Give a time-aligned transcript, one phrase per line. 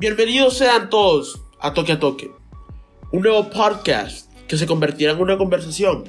[0.00, 2.30] Bienvenidos sean todos a Toque a Toque,
[3.10, 6.04] un nuevo podcast que se convertirá en una conversación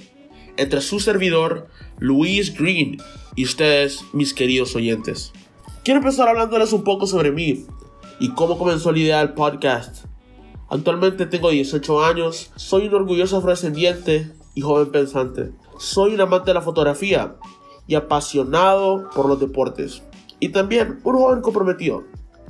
[0.58, 3.02] entre su servidor Luis Green
[3.36, 5.34] y ustedes, mis queridos oyentes.
[5.84, 7.66] Quiero empezar hablándoles un poco sobre mí
[8.20, 10.06] y cómo comenzó la idea del podcast.
[10.70, 15.52] Actualmente tengo 18 años, soy un orgulloso afrodescendiente y joven pensante.
[15.80, 17.38] Soy un amante de la fotografía
[17.88, 20.04] y apasionado por los deportes.
[20.40, 22.04] Y también un joven comprometido.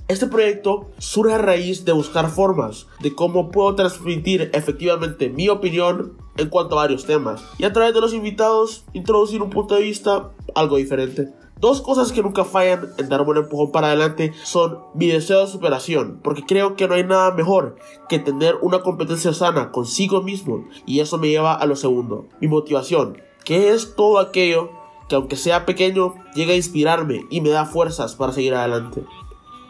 [0.07, 6.17] Este proyecto surge a raíz de buscar formas de cómo puedo transmitir efectivamente mi opinión
[6.37, 9.83] en cuanto a varios temas y a través de los invitados introducir un punto de
[9.83, 11.29] vista algo diferente.
[11.59, 15.51] Dos cosas que nunca fallan en dar un empujón para adelante son mi deseo de
[15.51, 17.75] superación, porque creo que no hay nada mejor
[18.07, 22.47] que tener una competencia sana consigo mismo, y eso me lleva a lo segundo, mi
[22.47, 24.71] motivación, que es todo aquello
[25.09, 29.03] que aunque sea pequeño, llega a inspirarme y me da fuerzas para seguir adelante.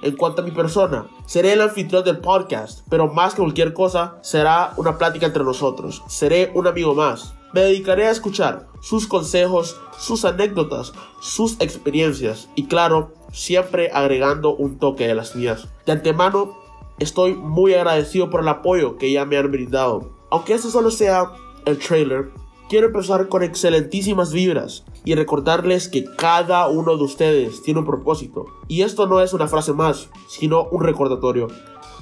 [0.02, 4.18] En cuanto a mi persona, seré el anfitrión del podcast, pero más que cualquier cosa,
[4.22, 6.04] será una plática entre nosotros.
[6.08, 7.34] Seré un amigo más.
[7.54, 14.78] Me dedicaré a escuchar sus consejos, sus anécdotas, sus experiencias y claro, siempre agregando un
[14.78, 15.68] toque de las mías.
[15.86, 16.58] De antemano,
[17.00, 20.12] estoy muy agradecido por el apoyo que ya me han brindado.
[20.30, 21.32] Aunque este solo sea
[21.66, 22.32] el trailer,
[22.70, 28.46] quiero empezar con excelentísimas vibras y recordarles que cada uno de ustedes tiene un propósito.
[28.68, 31.48] Y esto no es una frase más, sino un recordatorio.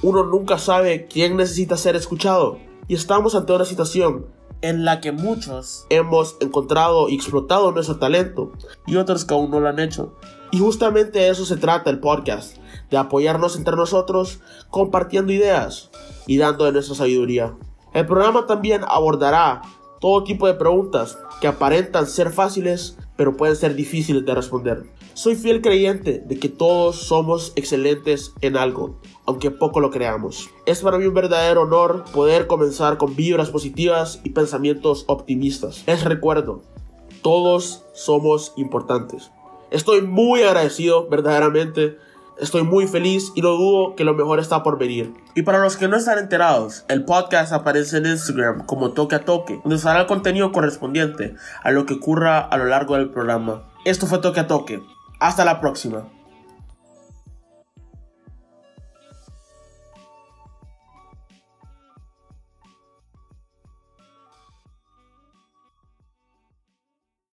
[0.04, 2.60] Uno nunca sabe quién necesita ser escuchado.
[2.90, 4.26] Y estamos ante una situación
[4.62, 8.52] en la que muchos hemos encontrado y explotado nuestro talento
[8.86, 10.16] y otros que aún no lo han hecho.
[10.52, 12.58] Y justamente de eso se trata el podcast,
[12.90, 15.92] de apoyarnos entre nosotros, compartiendo ideas
[16.26, 17.56] y dando de nuestra sabiduría.
[17.94, 19.62] El programa también abordará
[20.00, 24.84] todo tipo de preguntas que aparentan ser fáciles, pero pueden ser difíciles de responder.
[25.14, 30.50] Soy fiel creyente de que todos somos excelentes en algo, aunque poco lo creamos.
[30.68, 35.84] Es para mí un verdadero honor poder comenzar con vibras positivas y pensamientos optimistas.
[35.88, 36.62] Les recuerdo,
[37.24, 39.32] todos somos importantes.
[39.72, 41.98] Estoy muy agradecido verdaderamente
[42.40, 45.14] Estoy muy feliz y no dudo que lo mejor está por venir.
[45.34, 49.26] Y para los que no están enterados, el podcast aparece en Instagram como Toque a
[49.26, 53.64] Toque, donde estará el contenido correspondiente a lo que ocurra a lo largo del programa.
[53.86, 54.84] Esto fue Toque a Toque.
[55.20, 56.08] Hasta la próxima.